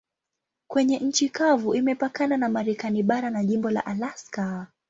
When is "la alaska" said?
3.71-4.67